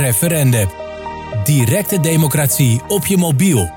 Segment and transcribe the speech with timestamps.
[0.00, 0.66] Referende.
[1.44, 3.70] Directe democratie op je mobiel.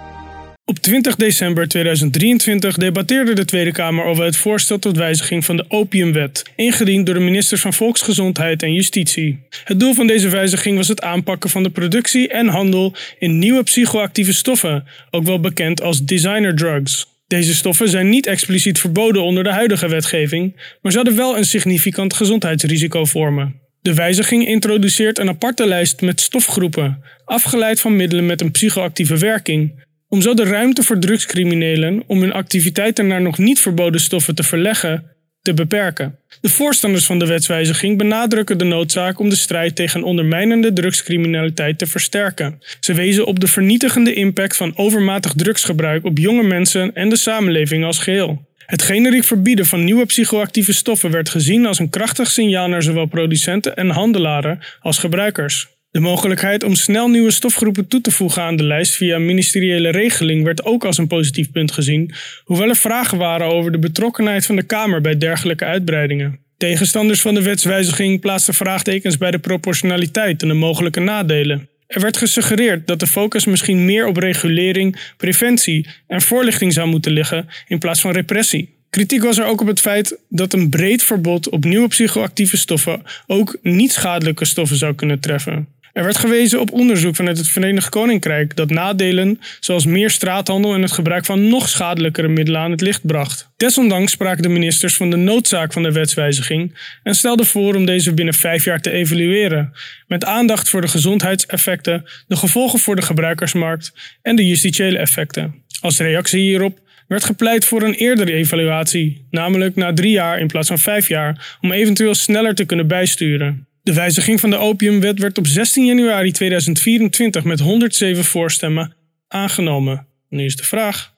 [0.65, 5.65] Op 20 december 2023 debatteerde de Tweede Kamer over het voorstel tot wijziging van de
[5.67, 9.39] Opiumwet, ingediend door de ministers van Volksgezondheid en Justitie.
[9.63, 13.63] Het doel van deze wijziging was het aanpakken van de productie en handel in nieuwe
[13.63, 17.07] psychoactieve stoffen, ook wel bekend als designer drugs.
[17.27, 22.13] Deze stoffen zijn niet expliciet verboden onder de huidige wetgeving, maar zouden wel een significant
[22.13, 23.62] gezondheidsrisico vormen.
[23.83, 29.83] De wijziging introduceert een aparte lijst met stofgroepen, afgeleid van middelen met een psychoactieve werking,
[30.07, 34.43] om zo de ruimte voor drugscriminelen om hun activiteiten naar nog niet verboden stoffen te
[34.43, 35.03] verleggen
[35.41, 36.17] te beperken.
[36.41, 41.85] De voorstanders van de wetswijziging benadrukken de noodzaak om de strijd tegen ondermijnende drugscriminaliteit te
[41.85, 42.61] versterken.
[42.79, 47.85] Ze wezen op de vernietigende impact van overmatig drugsgebruik op jonge mensen en de samenleving
[47.85, 48.45] als geheel.
[48.65, 53.05] Het generiek verbieden van nieuwe psychoactieve stoffen werd gezien als een krachtig signaal naar zowel
[53.05, 55.67] producenten en handelaren als gebruikers.
[55.91, 60.43] De mogelijkheid om snel nieuwe stofgroepen toe te voegen aan de lijst via ministeriële regeling
[60.43, 64.55] werd ook als een positief punt gezien, hoewel er vragen waren over de betrokkenheid van
[64.55, 66.39] de Kamer bij dergelijke uitbreidingen.
[66.57, 71.67] Tegenstanders van de wetswijziging plaatsten vraagtekens bij de proportionaliteit en de mogelijke nadelen.
[71.93, 77.11] Er werd gesuggereerd dat de focus misschien meer op regulering, preventie en voorlichting zou moeten
[77.11, 78.75] liggen in plaats van repressie.
[78.89, 83.01] Kritiek was er ook op het feit dat een breed verbod op nieuwe psychoactieve stoffen
[83.27, 85.67] ook niet schadelijke stoffen zou kunnen treffen.
[85.93, 90.81] Er werd gewezen op onderzoek vanuit het Verenigd Koninkrijk dat nadelen zoals meer straathandel en
[90.81, 93.49] het gebruik van nog schadelijkere middelen aan het licht bracht.
[93.57, 98.13] Desondanks spraken de ministers van de noodzaak van de wetswijziging en stelden voor om deze
[98.13, 99.73] binnen vijf jaar te evalueren,
[100.07, 105.63] met aandacht voor de gezondheidseffecten, de gevolgen voor de gebruikersmarkt en de justitiële effecten.
[105.81, 110.67] Als reactie hierop werd gepleit voor een eerdere evaluatie, namelijk na drie jaar in plaats
[110.67, 113.67] van vijf jaar, om eventueel sneller te kunnen bijsturen.
[113.83, 118.95] De wijziging van de opiumwet werd op 16 januari 2024 met 107 voorstemmen
[119.27, 120.07] aangenomen.
[120.29, 121.13] Nu is de vraag: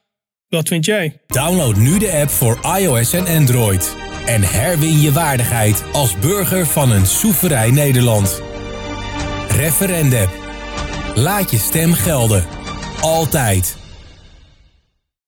[0.48, 1.20] wat vind jij?
[1.26, 3.96] Download nu de app voor iOS en Android.
[4.26, 8.42] En herwin je waardigheid als burger van een soeverein Nederland.
[9.48, 10.28] Referendum.
[11.14, 12.44] Laat je stem gelden.
[13.00, 13.76] Altijd.